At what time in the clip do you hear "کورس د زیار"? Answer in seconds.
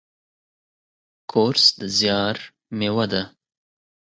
1.31-2.37